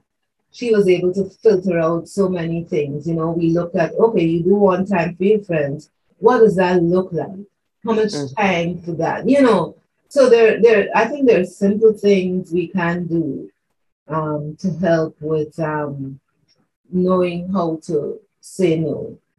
she 0.52 0.74
was 0.74 0.88
able 0.88 1.14
to 1.14 1.30
filter 1.30 1.78
out 1.78 2.08
so 2.08 2.28
many 2.28 2.64
things. 2.64 3.06
You 3.06 3.14
know, 3.14 3.30
we 3.30 3.50
looked 3.50 3.76
at, 3.76 3.94
okay, 3.94 4.24
you 4.24 4.42
do 4.42 4.56
one 4.56 4.84
time 4.84 5.14
for 5.16 5.24
your 5.24 5.44
friends. 5.44 5.90
What 6.18 6.38
does 6.38 6.56
that 6.56 6.82
look 6.82 7.12
like? 7.12 7.46
How 7.84 7.92
much 7.92 8.12
mm. 8.12 8.36
time 8.36 8.82
for 8.82 8.92
that? 8.92 9.28
You 9.28 9.42
know, 9.42 9.76
so 10.08 10.28
there, 10.28 10.60
there, 10.60 10.88
I 10.94 11.06
think 11.06 11.26
there 11.26 11.40
are 11.40 11.44
simple 11.44 11.92
things 11.92 12.50
we 12.52 12.66
can 12.66 13.06
do 13.06 13.50
um, 14.08 14.56
to 14.58 14.70
help 14.78 15.16
with 15.20 15.58
um, 15.60 16.20
knowing 16.90 17.50
how 17.52 17.78
to 17.84 18.20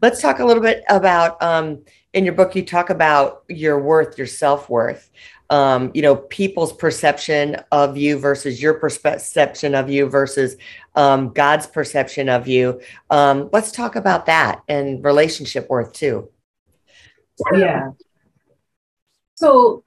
Let's 0.01 0.21
talk 0.21 0.39
a 0.39 0.45
little 0.45 0.63
bit 0.63 0.83
about 0.89 1.41
um, 1.41 1.83
in 2.13 2.25
your 2.25 2.33
book. 2.33 2.55
You 2.55 2.65
talk 2.65 2.89
about 2.89 3.43
your 3.47 3.79
worth, 3.79 4.17
your 4.17 4.27
self 4.27 4.69
worth 4.69 5.11
um, 5.51 5.91
you 5.93 6.01
know, 6.01 6.15
people's 6.15 6.71
perception 6.71 7.57
of 7.73 7.97
you 7.97 8.17
versus 8.17 8.61
your 8.61 8.75
perception 8.75 9.75
of 9.75 9.89
you 9.89 10.05
versus 10.05 10.55
um, 10.95 11.33
God's 11.33 11.67
perception 11.67 12.29
of 12.29 12.47
you. 12.47 12.79
Um, 13.09 13.49
let's 13.51 13.73
talk 13.73 13.97
about 13.97 14.27
that 14.27 14.61
and 14.69 15.03
relationship 15.03 15.69
worth 15.69 15.91
too. 15.91 16.29
Yeah. 17.53 17.91
So 19.35 19.83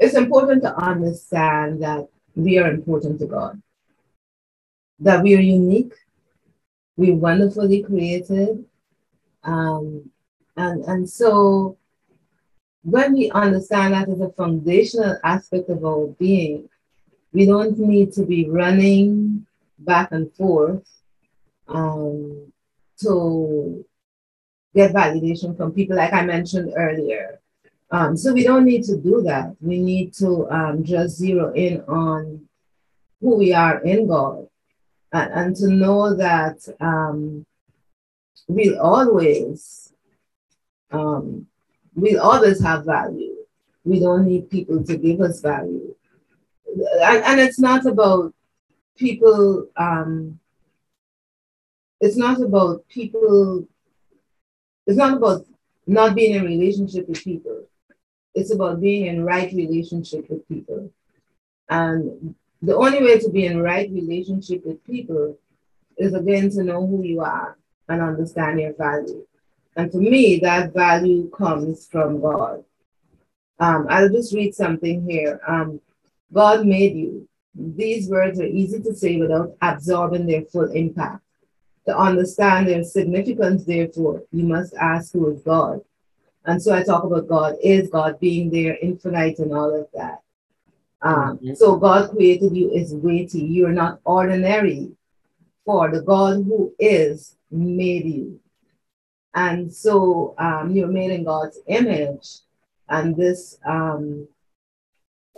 it's 0.00 0.16
important 0.16 0.62
to 0.62 0.76
understand 0.76 1.84
that 1.84 2.08
we 2.34 2.58
are 2.58 2.68
important 2.68 3.20
to 3.20 3.26
God, 3.26 3.62
that 5.00 5.22
we 5.22 5.34
are 5.34 5.40
unique, 5.40 5.94
we're 6.96 7.14
wonderfully 7.14 7.82
created. 7.82 8.64
Um, 9.42 10.10
and, 10.56 10.84
and 10.84 11.08
so 11.08 11.78
when 12.82 13.14
we 13.14 13.30
understand 13.30 13.94
that 13.94 14.08
as 14.08 14.20
a 14.20 14.30
foundational 14.30 15.18
aspect 15.24 15.70
of 15.70 15.84
our 15.84 16.08
being, 16.18 16.68
we 17.32 17.46
don't 17.46 17.78
need 17.78 18.12
to 18.12 18.24
be 18.24 18.48
running 18.48 19.46
back 19.78 20.12
and 20.12 20.32
forth 20.34 20.86
um, 21.68 22.52
to 23.00 23.84
get 24.74 24.92
validation 24.92 25.56
from 25.56 25.72
people, 25.72 25.96
like 25.96 26.12
I 26.12 26.24
mentioned 26.24 26.72
earlier. 26.76 27.40
Um, 27.90 28.16
so 28.16 28.32
we 28.32 28.44
don't 28.44 28.66
need 28.66 28.84
to 28.84 28.96
do 28.96 29.22
that. 29.22 29.56
We 29.60 29.80
need 29.80 30.12
to 30.14 30.48
um, 30.50 30.84
just 30.84 31.16
zero 31.16 31.52
in 31.54 31.80
on 31.82 32.46
who 33.20 33.36
we 33.36 33.52
are 33.52 33.80
in 33.80 34.06
God 34.06 34.46
and, 35.12 35.32
and 35.32 35.56
to 35.56 35.68
know 35.68 36.14
that 36.14 36.58
um, 36.80 37.44
we'll 38.48 38.80
always 38.80 39.92
um, 40.90 41.46
we 41.94 42.16
always 42.16 42.62
have 42.62 42.84
value. 42.84 43.36
We 43.84 44.00
don't 44.00 44.26
need 44.26 44.50
people 44.50 44.82
to 44.84 44.96
give 44.96 45.20
us 45.20 45.40
value. 45.40 45.94
And, 47.02 47.24
and 47.24 47.40
it's 47.40 47.58
not 47.58 47.86
about 47.86 48.34
people, 48.96 49.66
um, 49.76 50.38
it's 52.00 52.16
not 52.16 52.40
about 52.40 52.86
people, 52.88 53.66
it's 54.86 54.96
not 54.96 55.16
about 55.16 55.46
not 55.86 56.14
being 56.14 56.34
in 56.34 56.44
relationship 56.44 57.08
with 57.08 57.22
people. 57.24 57.64
It's 58.34 58.52
about 58.52 58.80
being 58.80 59.06
in 59.06 59.24
right 59.24 59.52
relationship 59.52 60.30
with 60.30 60.46
people. 60.48 60.92
And 61.68 62.34
the 62.62 62.76
only 62.76 63.02
way 63.02 63.18
to 63.18 63.30
be 63.30 63.46
in 63.46 63.62
right 63.62 63.90
relationship 63.90 64.64
with 64.64 64.84
people 64.86 65.38
is 65.96 66.14
again 66.14 66.50
to 66.50 66.62
know 66.62 66.86
who 66.86 67.02
you 67.02 67.20
are 67.20 67.56
and 67.88 68.02
understand 68.02 68.60
your 68.60 68.74
value. 68.74 69.26
And 69.76 69.90
for 69.90 69.98
me, 69.98 70.38
that 70.40 70.74
value 70.74 71.30
comes 71.30 71.86
from 71.86 72.20
God. 72.20 72.64
Um, 73.58 73.86
I'll 73.88 74.08
just 74.08 74.34
read 74.34 74.54
something 74.54 75.08
here. 75.08 75.40
Um, 75.46 75.80
God 76.32 76.66
made 76.66 76.96
you. 76.96 77.28
These 77.54 78.08
words 78.08 78.40
are 78.40 78.46
easy 78.46 78.80
to 78.80 78.94
say 78.94 79.16
without 79.16 79.56
absorbing 79.60 80.26
their 80.26 80.42
full 80.42 80.70
impact. 80.70 81.22
To 81.86 81.96
understand 81.96 82.68
their 82.68 82.84
significance, 82.84 83.64
therefore, 83.64 84.22
you 84.32 84.44
must 84.44 84.74
ask 84.74 85.12
who 85.12 85.30
is 85.32 85.42
God. 85.42 85.80
And 86.44 86.62
so 86.62 86.74
I 86.74 86.82
talk 86.82 87.04
about 87.04 87.28
God 87.28 87.56
is 87.62 87.90
God 87.90 88.20
being 88.20 88.50
there, 88.50 88.76
infinite, 88.80 89.38
and 89.38 89.52
all 89.52 89.74
of 89.74 89.88
that. 89.94 90.20
Um, 91.02 91.38
mm-hmm. 91.38 91.54
So 91.54 91.76
God 91.76 92.10
created 92.10 92.56
you 92.56 92.70
is 92.70 92.94
weighty. 92.94 93.40
You're 93.40 93.72
not 93.72 94.00
ordinary, 94.04 94.92
for 95.64 95.90
the 95.90 96.02
God 96.02 96.44
who 96.44 96.74
is 96.78 97.36
made 97.50 98.04
you. 98.04 98.40
And 99.34 99.72
so 99.72 100.34
um, 100.38 100.72
you're 100.72 100.88
made 100.88 101.12
in 101.12 101.24
God's 101.24 101.58
image. 101.68 102.26
And 102.88 103.14
this, 103.16 103.56
um, 103.64 104.26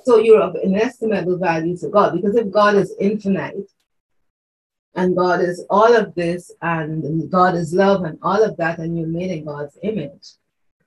so 0.05 0.19
you're 0.19 0.41
of 0.41 0.57
inestimable 0.63 1.39
value 1.39 1.77
to 1.79 1.89
God 1.89 2.15
because 2.15 2.35
if 2.35 2.51
God 2.51 2.77
is 2.77 2.95
infinite 2.99 3.71
and 4.95 5.17
God 5.17 5.41
is 5.43 5.65
all 5.69 5.95
of 5.95 6.15
this 6.15 6.51
and 6.63 7.31
God 7.31 7.55
is 7.55 7.75
love 7.75 8.05
and 8.05 8.19
all 8.23 8.43
of 8.43 8.57
that, 8.57 8.79
and 8.79 8.97
you're 8.99 9.07
made 9.07 9.31
in 9.31 9.45
God's 9.45 9.77
image, 9.83 10.31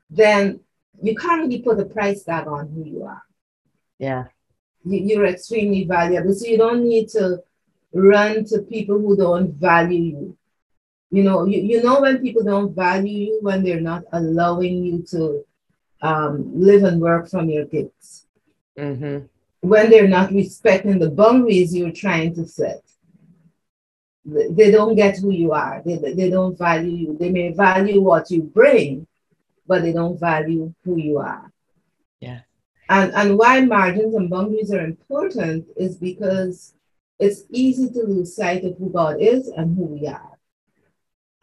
then 0.10 0.60
you 1.01 1.15
can't 1.15 1.41
really 1.44 1.62
put 1.62 1.79
a 1.79 1.86
price 1.86 2.24
tag 2.24 2.48
on 2.48 2.70
who 2.70 2.84
you 2.84 3.03
are. 3.03 3.22
Yeah. 4.00 4.25
You're 4.86 5.25
extremely 5.25 5.84
valuable. 5.86 6.34
So 6.34 6.46
you 6.46 6.58
don't 6.58 6.88
need 6.88 7.10
to 7.10 7.44
run 7.94 8.46
to 8.46 8.62
people 8.62 9.00
who 9.00 9.18
don't 9.18 9.54
value 9.54 10.04
you. 10.04 10.38
You 11.12 11.24
know 11.24 11.46
you, 11.46 11.62
you 11.62 11.84
know 11.84 12.01
when 12.01 12.22
people 12.22 12.44
don't 12.44 12.75
value 12.75 13.18
you 13.27 13.39
when 13.42 13.63
they're 13.63 13.80
not 13.80 14.04
allowing 14.12 14.84
you 14.84 15.04
to 15.12 15.46
um, 16.01 16.51
live 16.54 16.84
and 16.84 17.00
work 17.00 17.30
from 17.30 17.50
your 17.50 17.65
gifts 17.65 18.25
mm-hmm. 18.77 19.25
when 19.62 19.89
they're 19.89 20.10
not 20.10 20.32
respecting 20.32 21.00
the 21.00 21.10
boundaries 21.10 21.74
you're 21.74 21.92
trying 21.92 22.36
to 22.36 22.46
set. 22.46 22.82
They 24.25 24.72
don't 24.72 24.96
get 24.96 25.20
who 25.20 25.32
you 25.32 25.51
are. 25.51 25.84
They, 25.86 25.98
they 25.98 26.30
don't 26.32 26.58
value 26.58 26.92
you. 26.92 27.18
They 27.18 27.30
may 27.30 27.54
value 27.54 28.01
what 28.01 28.30
you 28.30 28.42
bring 28.42 29.08
but 29.68 29.84
they 29.84 29.94
don't 29.94 30.20
value 30.20 30.74
who 30.84 30.98
you 30.98 31.20
are. 31.20 31.51
Yeah 32.20 32.42
and 32.89 33.13
and 33.13 33.38
why 33.38 33.62
margins 33.62 34.13
and 34.15 34.30
boundaries 34.30 34.72
are 34.72 34.86
important 34.86 35.65
is 35.75 35.98
because 35.98 36.74
it's 37.20 37.44
easy 37.50 37.89
to 37.89 38.04
lose 38.04 38.36
sight 38.36 38.63
of 38.63 38.77
who 38.77 38.89
god 38.89 39.18
is 39.20 39.48
and 39.48 39.75
who 39.77 39.86
we 39.86 40.08
are 40.08 40.36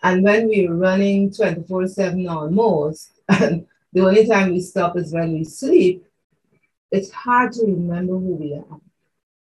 and 0.03 0.23
when 0.25 0.49
we're 0.49 0.75
running 0.75 1.33
24 1.33 1.87
7 1.87 2.29
almost, 2.29 3.21
and 3.29 3.67
the 3.93 4.01
only 4.05 4.27
time 4.27 4.51
we 4.51 4.61
stop 4.61 4.97
is 4.97 5.13
when 5.13 5.33
we 5.33 5.45
sleep, 5.45 6.05
it's 6.91 7.11
hard 7.13 7.53
to 7.53 7.65
remember 7.65 8.15
who 8.15 8.35
we 8.35 8.55
are. 8.55 8.81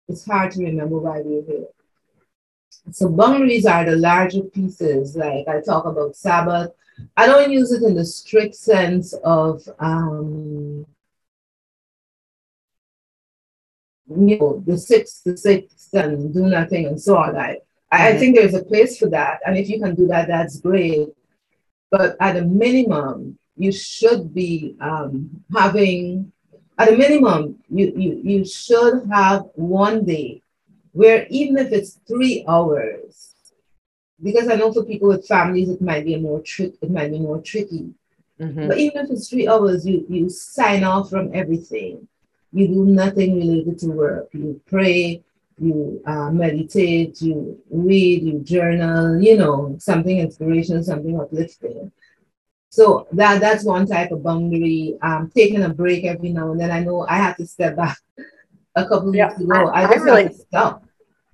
It's 0.08 0.25
hard 0.25 0.51
to 0.54 0.63
remember 0.63 0.98
why 0.98 1.22
we're 1.24 1.44
here. 1.44 1.68
So 2.92 3.10
boundaries 3.10 3.66
are 3.66 3.86
the 3.86 3.98
larger 3.98 4.42
pieces, 4.42 5.16
like 5.16 5.48
I 5.48 5.62
talk 5.62 5.86
about 5.86 6.16
Sabbath. 6.16 6.72
I 7.16 7.27
don't 7.27 7.51
use 7.51 7.72
it 7.72 7.84
in 7.84 7.96
the 7.96 8.06
strict 8.06 8.56
sense 8.56 9.13
of 9.24 9.68
um, 9.80 10.86
you 14.10 14.38
know, 14.38 14.64
the 14.66 14.78
sixth, 14.78 15.24
the 15.24 15.38
sixth, 15.38 15.94
and 15.94 16.34
do 16.34 16.46
nothing 16.46 16.86
and 16.86 17.02
so 17.02 17.18
on. 17.18 17.36
I, 17.36 17.58
I, 17.92 18.10
I 18.10 18.18
think 18.18 18.36
there's 18.36 18.54
a 18.54 18.64
place 18.64 18.98
for 18.98 19.10
that. 19.10 19.40
And 19.46 19.58
if 19.58 19.70
you 19.70 19.80
can 19.80 19.96
do 19.96 20.08
that, 20.08 20.28
that's 20.28 20.60
great. 20.60 21.10
But 21.90 22.18
at 22.20 22.38
a 22.38 22.42
minimum, 22.42 23.38
you 23.56 23.72
should 23.72 24.34
be 24.34 24.76
um, 24.80 25.44
having, 25.56 26.32
at 26.78 26.94
a 26.94 26.98
minimum, 26.98 27.58
you, 27.70 27.94
you, 27.96 28.22
you 28.24 28.46
should 28.46 29.08
have 29.12 29.46
one 29.56 30.06
day 30.06 30.42
where 30.92 31.28
even 31.30 31.58
if 31.58 31.72
it's 31.72 32.00
three 32.08 32.46
hours, 32.48 33.34
because 34.22 34.48
I 34.48 34.56
know 34.56 34.74
for 34.74 34.84
people 34.84 35.10
with 35.10 35.28
families, 35.28 35.70
it 35.70 35.82
might 35.82 36.06
be 36.06 36.16
a 36.16 36.20
more 36.20 36.42
trick, 36.42 36.74
it 36.82 36.92
might 36.92 37.12
be 37.12 37.20
more 37.20 37.42
tricky. 37.42 37.94
Mm-hmm. 38.40 38.68
But 38.68 38.78
even 38.78 39.06
if 39.06 39.12
it's 39.12 39.30
three 39.30 39.48
hours, 39.48 39.86
you, 39.86 40.06
you 40.10 40.30
sign 40.30 40.84
off 40.84 41.10
from 41.10 41.32
everything. 41.34 42.08
You 42.51 42.68
do 42.68 42.86
nothing 42.86 43.38
related 43.38 43.80
to 43.80 43.88
work. 43.88 44.30
You 44.34 44.62
pray, 44.66 45.24
you 45.60 46.01
uh, 46.06 46.32
meditate, 46.32 47.22
you 47.22 47.62
read, 47.70 48.24
you 48.24 48.39
journal, 48.39 49.22
you 49.22 49.38
know, 49.38 49.75
something 49.80 50.20
inspirational, 50.20 50.84
something 50.84 51.20
uplifting. 51.20 51.92
So 52.70 53.08
that 53.13 53.42
that's 53.42 53.63
one 53.63 53.88
type 53.88 54.12
of 54.12 54.24
boundary. 54.24 54.98
Um, 55.01 55.32
taking 55.36 55.63
a 55.63 55.70
break 55.70 56.06
every 56.06 56.32
now 56.32 56.51
and 56.51 56.60
then. 56.60 56.72
I 56.72 56.82
know 56.82 57.06
I 57.08 57.18
have 57.18 57.38
to 57.38 57.48
step 57.48 57.75
back 57.75 57.98
a 58.75 58.88
couple 58.88 59.10
of 59.10 59.16
yeah, 59.16 59.30
weeks 59.30 59.42
ago. 59.42 59.68
I, 59.68 59.84
I 59.84 59.94
just 59.94 60.08
I 60.08 60.22
really, 60.22 60.34
stop. 60.34 60.87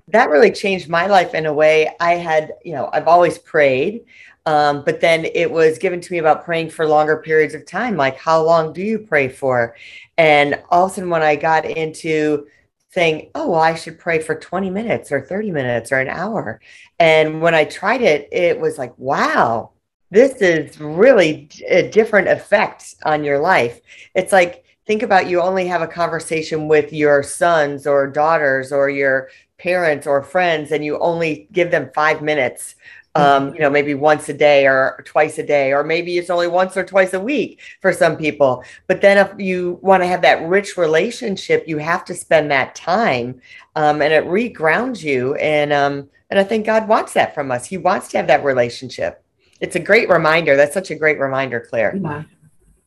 That 0.09 0.29
really 0.29 0.51
changed 0.51 0.89
my 0.89 1.07
life 1.07 1.33
in 1.33 1.45
a 1.45 1.53
way. 1.53 1.95
I 1.99 2.13
had, 2.15 2.53
you 2.63 2.73
know, 2.73 2.89
I've 2.91 3.07
always 3.07 3.37
prayed, 3.37 4.03
um, 4.45 4.83
but 4.83 4.99
then 4.99 5.25
it 5.25 5.49
was 5.49 5.77
given 5.77 6.01
to 6.01 6.11
me 6.11 6.17
about 6.17 6.43
praying 6.43 6.71
for 6.71 6.85
longer 6.85 7.17
periods 7.17 7.53
of 7.53 7.65
time. 7.65 7.95
Like, 7.95 8.17
how 8.17 8.41
long 8.41 8.73
do 8.73 8.81
you 8.81 8.99
pray 8.99 9.29
for? 9.29 9.75
And 10.17 10.61
all 10.69 10.85
of 10.85 10.91
a 10.91 10.95
sudden, 10.95 11.09
when 11.09 11.23
I 11.23 11.35
got 11.35 11.65
into 11.65 12.47
saying, 12.93 13.31
oh, 13.33 13.49
well, 13.51 13.61
I 13.61 13.73
should 13.75 13.97
pray 13.97 14.19
for 14.19 14.35
20 14.35 14.69
minutes 14.69 15.11
or 15.11 15.21
30 15.21 15.51
minutes 15.51 15.91
or 15.91 15.99
an 15.99 16.09
hour. 16.09 16.61
And 16.99 17.41
when 17.41 17.55
I 17.55 17.65
tried 17.65 18.01
it, 18.01 18.29
it 18.31 18.59
was 18.59 18.77
like, 18.77 18.93
wow, 18.99 19.71
this 20.11 20.41
is 20.41 20.79
really 20.79 21.49
a 21.67 21.89
different 21.89 22.27
effect 22.27 22.95
on 23.03 23.23
your 23.23 23.39
life. 23.39 23.81
It's 24.13 24.31
like 24.31 24.63
think 24.85 25.01
about 25.01 25.27
you 25.27 25.41
only 25.41 25.65
have 25.67 25.81
a 25.81 25.87
conversation 25.87 26.67
with 26.67 26.93
your 26.93 27.23
sons 27.23 27.87
or 27.87 28.05
daughters 28.05 28.71
or 28.71 28.89
your 28.91 29.29
parents 29.63 30.05
or 30.05 30.21
friends 30.21 30.71
and 30.71 30.83
you 30.83 30.99
only 30.99 31.47
give 31.51 31.71
them 31.71 31.89
five 31.95 32.21
minutes 32.21 32.75
um, 33.15 33.53
you 33.53 33.59
know, 33.59 33.69
maybe 33.69 33.93
once 33.93 34.27
a 34.29 34.33
day 34.33 34.65
or 34.65 35.03
twice 35.05 35.37
a 35.37 35.45
day, 35.45 35.71
or 35.71 35.83
maybe 35.83 36.17
it's 36.17 36.31
only 36.31 36.47
once 36.47 36.75
or 36.75 36.83
twice 36.83 37.13
a 37.13 37.19
week 37.19 37.61
for 37.79 37.93
some 37.93 38.17
people. 38.17 38.63
But 38.87 39.01
then 39.01 39.17
if 39.19 39.39
you 39.39 39.77
want 39.83 40.01
to 40.01 40.07
have 40.07 40.23
that 40.23 40.41
rich 40.47 40.77
relationship, 40.77 41.67
you 41.67 41.77
have 41.77 42.03
to 42.05 42.15
spend 42.15 42.49
that 42.49 42.73
time 42.73 43.39
um, 43.75 44.01
and 44.01 44.13
it 44.13 44.25
regrounds 44.25 45.03
you. 45.03 45.35
And 45.35 45.71
um, 45.71 46.09
and 46.31 46.39
I 46.39 46.43
think 46.43 46.65
God 46.65 46.87
wants 46.87 47.13
that 47.13 47.35
from 47.35 47.51
us. 47.51 47.65
He 47.65 47.77
wants 47.77 48.07
to 48.09 48.17
have 48.17 48.27
that 48.27 48.43
relationship. 48.43 49.23
It's 49.59 49.75
a 49.75 49.79
great 49.79 50.09
reminder. 50.09 50.55
That's 50.55 50.73
such 50.73 50.89
a 50.89 50.95
great 50.95 51.19
reminder, 51.19 51.59
Claire. 51.69 51.95
Yeah. 51.95 52.23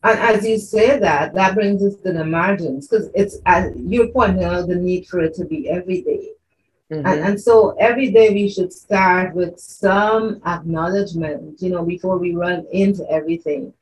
And 0.02 0.18
as 0.18 0.45
you 0.45 0.59
say 0.59 0.99
that, 0.99 1.35
that 1.35 1.54
brings 1.54 1.83
us 1.83 1.95
to 2.02 2.12
the 2.12 2.25
margins 2.25 2.88
because 2.88 3.09
it's 3.14 3.38
as 3.47 3.73
you're 3.76 4.09
pointing 4.09 4.45
out 4.45 4.66
the 4.68 4.75
need 4.75 5.06
for 5.06 5.21
it 5.21 5.35
to 5.35 5.45
be 5.45 5.68
every 5.68 6.02
day. 6.02 6.30
Mm-hmm. 6.90 7.07
And, 7.07 7.21
and 7.21 7.40
so 7.40 7.76
every 7.81 8.11
day 8.11 8.31
we 8.31 8.49
should 8.49 8.73
start 8.73 9.35
with 9.35 9.59
some 9.59 10.40
acknowledgement, 10.47 11.61
you 11.61 11.71
know, 11.71 11.85
before 11.85 12.19
we 12.19 12.35
run 12.35 12.66
into 12.71 13.09
everything. 13.11 13.73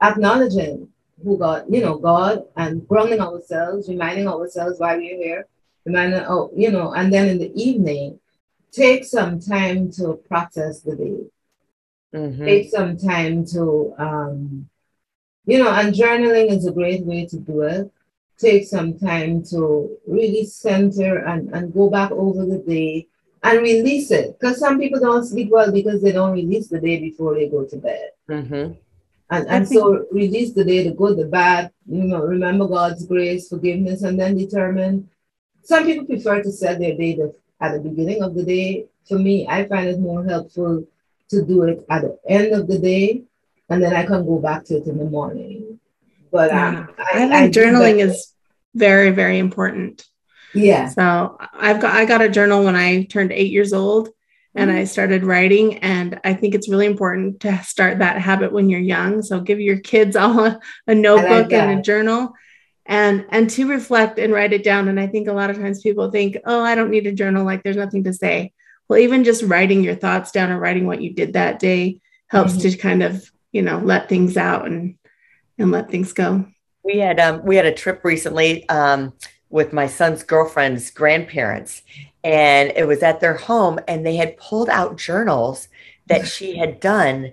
Acknowledging 0.00 0.88
who 1.22 1.38
God, 1.38 1.64
you 1.68 1.80
know, 1.80 1.98
God 1.98 2.44
and 2.56 2.86
grounding 2.86 3.20
ourselves, 3.20 3.88
reminding 3.88 4.28
ourselves 4.28 4.78
why 4.78 4.96
we're 4.96 5.16
here, 5.16 5.46
reminding, 5.84 6.24
oh, 6.28 6.50
you 6.54 6.70
know, 6.70 6.92
and 6.94 7.12
then 7.12 7.28
in 7.28 7.38
the 7.38 7.52
evening, 7.60 8.18
take 8.70 9.04
some 9.04 9.40
time 9.40 9.90
to 9.92 10.14
process 10.28 10.80
the 10.80 10.96
day. 10.96 11.18
Mm-hmm. 12.14 12.44
Take 12.44 12.70
some 12.70 12.96
time 12.96 13.44
to, 13.46 13.94
um, 13.98 14.68
you 15.46 15.58
know, 15.58 15.70
and 15.72 15.94
journaling 15.94 16.50
is 16.50 16.66
a 16.66 16.72
great 16.72 17.04
way 17.04 17.26
to 17.26 17.36
do 17.38 17.62
it 17.62 17.90
take 18.42 18.66
some 18.66 18.98
time 18.98 19.42
to 19.44 19.96
really 20.06 20.44
center 20.44 21.18
and, 21.24 21.48
and 21.54 21.72
go 21.72 21.88
back 21.88 22.10
over 22.10 22.44
the 22.44 22.58
day 22.58 23.06
and 23.42 23.60
release 23.60 24.10
it. 24.10 24.38
Because 24.38 24.58
some 24.58 24.78
people 24.78 25.00
don't 25.00 25.24
sleep 25.24 25.50
well 25.50 25.72
because 25.72 26.02
they 26.02 26.12
don't 26.12 26.32
release 26.32 26.68
the 26.68 26.80
day 26.80 26.98
before 26.98 27.34
they 27.34 27.48
go 27.48 27.64
to 27.64 27.76
bed. 27.76 28.10
Mm-hmm. 28.28 28.72
And, 29.30 29.48
and 29.48 29.66
so 29.66 30.06
release 30.10 30.52
the 30.52 30.64
day, 30.64 30.82
the 30.82 30.92
good, 30.92 31.16
the 31.16 31.24
bad, 31.24 31.70
you 31.86 32.04
know, 32.04 32.20
remember 32.20 32.68
God's 32.68 33.06
grace, 33.06 33.48
forgiveness, 33.48 34.02
and 34.02 34.20
then 34.20 34.36
determine. 34.36 35.08
Some 35.62 35.84
people 35.86 36.04
prefer 36.04 36.42
to 36.42 36.52
set 36.52 36.78
their 36.80 36.96
day 36.96 37.18
at 37.60 37.72
the 37.72 37.80
beginning 37.80 38.22
of 38.22 38.34
the 38.34 38.44
day. 38.44 38.86
For 39.08 39.18
me, 39.18 39.46
I 39.48 39.66
find 39.66 39.88
it 39.88 39.98
more 39.98 40.22
helpful 40.24 40.86
to 41.30 41.42
do 41.42 41.62
it 41.62 41.84
at 41.88 42.02
the 42.02 42.18
end 42.28 42.52
of 42.52 42.66
the 42.66 42.78
day, 42.78 43.22
and 43.70 43.82
then 43.82 43.94
I 43.94 44.04
can 44.04 44.26
go 44.26 44.38
back 44.38 44.64
to 44.66 44.76
it 44.76 44.86
in 44.86 44.98
the 44.98 45.06
morning. 45.06 45.80
But 46.30 46.50
um, 46.50 46.90
I, 46.98 47.02
I, 47.02 47.12
think 47.12 47.32
I 47.32 47.48
journaling 47.48 47.98
is 48.00 48.31
very, 48.74 49.10
very 49.10 49.38
important. 49.38 50.04
Yeah. 50.54 50.88
So 50.88 51.38
I've 51.52 51.80
got 51.80 51.94
I 51.94 52.04
got 52.04 52.22
a 52.22 52.28
journal 52.28 52.64
when 52.64 52.76
I 52.76 53.04
turned 53.04 53.32
eight 53.32 53.50
years 53.50 53.72
old 53.72 54.10
and 54.54 54.70
mm-hmm. 54.70 54.80
I 54.80 54.84
started 54.84 55.24
writing. 55.24 55.78
And 55.78 56.20
I 56.24 56.34
think 56.34 56.54
it's 56.54 56.68
really 56.68 56.86
important 56.86 57.40
to 57.40 57.62
start 57.62 57.98
that 57.98 58.20
habit 58.20 58.52
when 58.52 58.68
you're 58.68 58.80
young. 58.80 59.22
So 59.22 59.40
give 59.40 59.60
your 59.60 59.78
kids 59.78 60.16
all 60.16 60.44
a, 60.44 60.60
a 60.86 60.94
notebook 60.94 61.50
like 61.50 61.52
and 61.52 61.78
a 61.78 61.82
journal 61.82 62.34
and 62.86 63.26
and 63.30 63.48
to 63.50 63.68
reflect 63.68 64.18
and 64.18 64.32
write 64.32 64.52
it 64.52 64.64
down. 64.64 64.88
And 64.88 64.98
I 64.98 65.06
think 65.06 65.28
a 65.28 65.32
lot 65.32 65.50
of 65.50 65.56
times 65.56 65.82
people 65.82 66.10
think, 66.10 66.38
oh, 66.44 66.62
I 66.62 66.74
don't 66.74 66.90
need 66.90 67.06
a 67.06 67.12
journal, 67.12 67.44
like 67.44 67.62
there's 67.62 67.76
nothing 67.76 68.04
to 68.04 68.12
say. 68.12 68.52
Well, 68.88 68.98
even 68.98 69.24
just 69.24 69.44
writing 69.44 69.82
your 69.82 69.94
thoughts 69.94 70.32
down 70.32 70.50
or 70.50 70.58
writing 70.58 70.86
what 70.86 71.00
you 71.00 71.14
did 71.14 71.34
that 71.34 71.58
day 71.58 72.00
helps 72.28 72.52
mm-hmm. 72.52 72.68
to 72.70 72.76
kind 72.76 73.02
of, 73.02 73.30
you 73.52 73.62
know, 73.62 73.78
let 73.78 74.08
things 74.08 74.36
out 74.36 74.66
and 74.66 74.96
and 75.58 75.70
let 75.70 75.90
things 75.90 76.12
go. 76.12 76.46
We 76.84 76.98
had 76.98 77.20
um, 77.20 77.44
we 77.44 77.56
had 77.56 77.66
a 77.66 77.74
trip 77.74 78.04
recently 78.04 78.68
um, 78.68 79.12
with 79.50 79.72
my 79.72 79.86
son's 79.86 80.22
girlfriend's 80.22 80.90
grandparents, 80.90 81.82
and 82.24 82.72
it 82.74 82.86
was 82.86 83.02
at 83.02 83.20
their 83.20 83.36
home, 83.36 83.78
and 83.86 84.04
they 84.04 84.16
had 84.16 84.36
pulled 84.36 84.68
out 84.68 84.96
journals 84.96 85.68
that 86.06 86.26
she 86.26 86.56
had 86.56 86.80
done, 86.80 87.32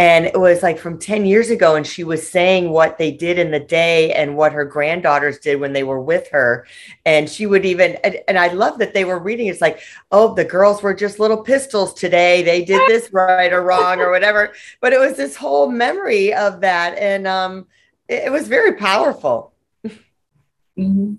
and 0.00 0.24
it 0.24 0.40
was 0.40 0.62
like 0.62 0.78
from 0.78 0.98
10 0.98 1.26
years 1.26 1.50
ago 1.50 1.76
and 1.76 1.86
she 1.86 2.04
was 2.04 2.26
saying 2.26 2.70
what 2.70 2.96
they 2.96 3.10
did 3.10 3.38
in 3.38 3.50
the 3.50 3.60
day 3.60 4.12
and 4.14 4.34
what 4.34 4.50
her 4.50 4.64
granddaughters 4.64 5.38
did 5.38 5.60
when 5.60 5.74
they 5.74 5.82
were 5.82 6.00
with 6.00 6.26
her 6.28 6.66
and 7.04 7.28
she 7.28 7.44
would 7.44 7.66
even 7.66 7.96
and, 8.02 8.18
and, 8.26 8.38
i 8.38 8.48
love 8.48 8.78
that 8.78 8.94
they 8.94 9.04
were 9.04 9.18
reading 9.18 9.46
it's 9.46 9.60
like 9.60 9.80
oh 10.10 10.32
the 10.34 10.44
girls 10.44 10.82
were 10.82 10.94
just 10.94 11.18
little 11.18 11.42
pistols 11.42 11.92
today 11.92 12.42
they 12.42 12.64
did 12.64 12.80
this 12.88 13.12
right 13.12 13.52
or 13.52 13.62
wrong 13.62 14.00
or 14.00 14.10
whatever 14.10 14.54
but 14.80 14.94
it 14.94 14.98
was 14.98 15.18
this 15.18 15.36
whole 15.36 15.70
memory 15.70 16.32
of 16.32 16.62
that 16.62 16.96
and 16.96 17.26
um 17.26 17.66
it, 18.10 18.32
was 18.32 18.48
very 18.48 18.74
powerful 18.74 19.52
mm-hmm. 19.84 21.14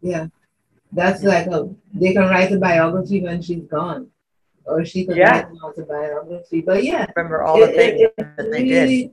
yeah 0.00 0.26
that's 0.92 1.22
like 1.22 1.46
a 1.46 1.68
they 1.94 2.12
can 2.12 2.28
write 2.28 2.52
a 2.52 2.58
biography 2.58 3.20
when 3.22 3.40
she's 3.40 3.64
gone 3.64 4.10
or 4.64 4.84
she 4.84 5.04
could 5.04 5.16
yeah. 5.16 5.30
write 5.30 5.50
an 5.50 5.58
autobiography. 5.62 6.60
But 6.60 6.84
yeah, 6.84 7.06
remember 7.16 7.42
all 7.42 7.58
the 7.58 7.70
it, 7.70 7.76
things 7.76 8.00
it, 8.00 8.14
it, 8.16 8.36
that 8.36 8.50
they 8.50 8.62
really, 8.62 9.12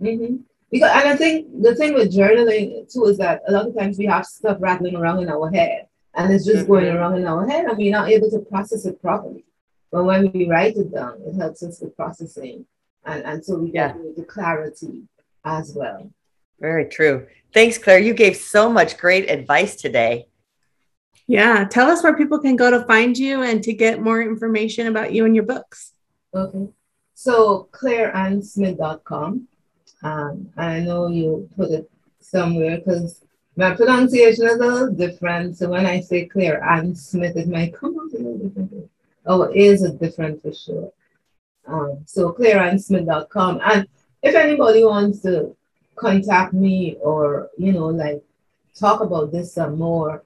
did. 0.00 0.18
Mm-hmm. 0.18 0.36
Because 0.70 0.90
and 0.90 1.08
I 1.08 1.16
think 1.16 1.62
the 1.62 1.74
thing 1.74 1.94
with 1.94 2.14
journaling 2.14 2.90
too 2.92 3.04
is 3.04 3.18
that 3.18 3.42
a 3.46 3.52
lot 3.52 3.66
of 3.66 3.76
times 3.76 3.98
we 3.98 4.06
have 4.06 4.24
stuff 4.24 4.58
rattling 4.60 4.96
around 4.96 5.20
in 5.20 5.28
our 5.28 5.50
head, 5.50 5.88
and 6.14 6.32
it's 6.32 6.46
just 6.46 6.60
mm-hmm. 6.60 6.72
going 6.72 6.86
around 6.86 7.18
in 7.18 7.26
our 7.26 7.46
head, 7.46 7.66
and 7.66 7.76
we're 7.76 7.92
not 7.92 8.08
able 8.08 8.30
to 8.30 8.38
process 8.40 8.86
it 8.86 9.00
properly. 9.02 9.44
But 9.90 10.04
when 10.04 10.32
we 10.32 10.48
write 10.48 10.76
it 10.76 10.92
down, 10.92 11.20
it 11.26 11.34
helps 11.36 11.62
us 11.62 11.80
with 11.80 11.96
processing, 11.96 12.64
and 13.04 13.22
and 13.24 13.44
so 13.44 13.58
we 13.58 13.70
get 13.70 13.96
yeah. 13.96 14.12
the 14.16 14.24
clarity 14.24 15.02
as 15.44 15.74
well. 15.74 16.10
Very 16.62 16.86
true. 16.86 17.26
Thanks, 17.52 17.76
Claire. 17.76 17.98
You 17.98 18.14
gave 18.14 18.36
so 18.36 18.70
much 18.70 18.96
great 18.96 19.28
advice 19.28 19.74
today. 19.74 20.28
Yeah. 21.26 21.64
Tell 21.64 21.90
us 21.90 22.04
where 22.04 22.16
people 22.16 22.38
can 22.38 22.54
go 22.54 22.70
to 22.70 22.86
find 22.86 23.18
you 23.18 23.42
and 23.42 23.62
to 23.64 23.72
get 23.72 24.00
more 24.00 24.22
information 24.22 24.86
about 24.86 25.12
you 25.12 25.26
and 25.26 25.34
your 25.34 25.44
books. 25.44 25.92
Okay. 26.32 26.68
So 27.14 27.68
claireannsmith.com. 27.72 29.48
Um, 30.04 30.50
I 30.56 30.80
know 30.80 31.08
you 31.08 31.48
put 31.56 31.72
it 31.72 31.90
somewhere 32.20 32.78
because 32.78 33.24
my 33.56 33.74
pronunciation 33.74 34.46
is 34.46 34.54
a 34.54 34.56
little 34.56 34.92
different. 34.92 35.58
So 35.58 35.68
when 35.68 35.84
I 35.84 36.00
say 36.00 36.26
Claire 36.26 36.62
Ann 36.62 36.94
Smith, 36.94 37.36
it 37.36 37.48
might 37.48 37.74
come 37.74 37.98
out 37.98 38.14
a 38.14 38.22
little 38.22 38.38
different. 38.48 38.90
Oh, 39.26 39.42
it 39.42 39.56
is 39.56 39.82
a 39.82 39.92
different 39.92 40.42
for 40.42 40.52
sure. 40.54 40.92
Um, 41.66 42.04
so 42.06 42.32
claireannsmith.com. 42.32 43.60
And 43.64 43.88
if 44.22 44.36
anybody 44.36 44.84
wants 44.84 45.22
to 45.22 45.56
contact 46.02 46.52
me 46.52 46.96
or, 47.00 47.50
you 47.56 47.72
know, 47.72 47.86
like 47.86 48.22
talk 48.78 49.00
about 49.00 49.32
this 49.32 49.54
some 49.54 49.78
more, 49.78 50.24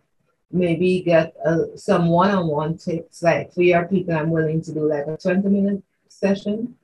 maybe 0.51 1.03
get 1.03 1.35
uh, 1.45 1.77
some 1.77 2.09
one-on-one 2.09 2.79
tips. 2.79 3.23
Like 3.23 3.53
for 3.53 3.63
your 3.63 3.85
people 3.87 4.15
i'm 4.15 4.31
willing 4.31 4.63
to 4.63 4.73
do 4.73 4.89
like 4.89 5.07
a 5.07 5.17
20 5.17 5.49
minute 5.49 5.83
session 6.09 6.75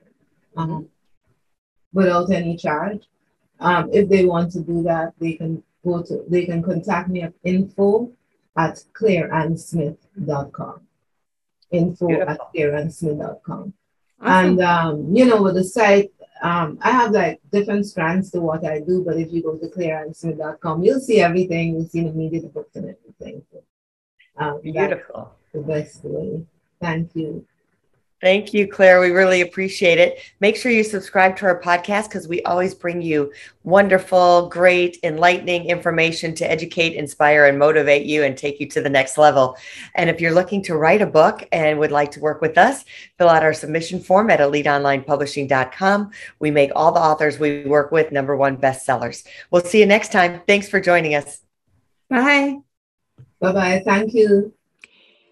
um, 0.57 0.89
without 1.93 2.31
any 2.31 2.57
charge. 2.57 3.03
Um, 3.61 3.91
if 3.93 4.09
they 4.09 4.25
want 4.25 4.53
to 4.53 4.61
do 4.61 4.83
that 4.83 5.15
they 5.21 5.35
can 5.35 5.63
go 5.85 6.03
to 6.03 6.25
they 6.29 6.45
can 6.47 6.63
contact 6.63 7.09
me 7.09 7.23
at 7.23 7.33
info 7.45 8.11
at 8.57 8.83
claireannsmith.com 8.93 10.81
info 11.71 12.07
Beautiful. 12.07 12.33
at 12.33 12.41
claireannsmith.com 12.55 13.73
awesome. 14.21 14.49
and 14.49 14.61
um, 14.61 15.15
you 15.17 15.25
know 15.27 15.43
with 15.43 15.55
the 15.55 15.65
site 15.65 16.13
um, 16.43 16.79
I 16.83 16.91
have 16.91 17.13
like 17.13 17.41
different 17.53 17.87
strands 17.87 18.31
to 18.33 18.41
what 18.41 18.67
I 18.67 18.81
do, 18.81 19.05
but 19.05 19.17
if 19.17 19.33
you 19.33 19.43
go 19.43 19.57
to 19.57 19.69
claireannsmith.com, 19.69 20.83
you'll 20.83 21.01
see 21.01 21.21
everything. 21.21 21.75
You'll 21.75 21.89
see 21.89 22.03
the 22.03 22.13
media, 22.13 22.41
the 22.41 22.49
books, 22.49 22.75
and 22.75 22.95
everything. 22.97 23.43
Um, 24.37 24.61
Beautiful. 24.61 25.33
The 25.53 25.61
best 25.61 26.05
way. 26.05 26.45
Thank 26.81 27.15
you. 27.15 27.47
Thank 28.23 28.55
you, 28.55 28.69
Claire. 28.69 29.01
We 29.01 29.11
really 29.11 29.41
appreciate 29.41 29.99
it. 29.99 30.21
Make 30.39 30.55
sure 30.55 30.71
you 30.71 30.85
subscribe 30.85 31.37
to 31.39 31.47
our 31.47 31.61
podcast 31.61 32.05
because 32.05 32.29
we 32.29 32.41
always 32.43 32.73
bring 32.73 33.03
you 33.03 33.33
wonderful, 33.65 34.49
great, 34.49 34.99
enlightening 35.03 35.67
information 35.67 36.33
to 36.37 36.49
educate, 36.49 36.95
inspire, 36.95 37.47
and 37.47 37.59
motivate 37.59 38.07
you 38.07 38.23
and 38.23 38.39
take 38.39 38.61
you 38.61 38.69
to 38.69 38.81
the 38.81 38.89
next 38.89 39.19
level. 39.19 39.57
And 39.97 40.09
if 40.09 40.21
you're 40.21 40.33
looking 40.33 40.63
to 40.63 40.77
write 40.77 41.03
a 41.03 41.07
book 41.07 41.49
and 41.51 41.81
would 41.81 41.91
like 41.91 42.13
to 42.13 42.21
work 42.21 42.41
with 42.41 42.57
us, 42.59 42.85
fill 43.19 43.29
out 43.29 43.43
our 43.43 43.53
submission 43.53 43.99
form 43.99 44.31
at 44.31 44.39
eliteonlinepublishing.com. 44.39 46.13
We 46.39 46.53
make 46.53 46.71
all 46.77 46.93
the 46.93 47.01
authors 47.01 47.41
we 47.41 47.65
work 47.65 47.91
with 47.91 48.13
number 48.13 48.37
one 48.37 48.57
bestsellers. 48.57 49.27
We'll 49.51 49.65
see 49.65 49.81
you 49.81 49.87
next 49.87 50.13
time. 50.13 50.43
Thanks 50.47 50.69
for 50.69 50.81
joining 50.81 51.17
us. 51.17 51.41
Bye. 52.09 52.59
Bye 53.41 53.53
bye. 53.53 53.83
Thank 53.85 54.15
you. 54.15 54.55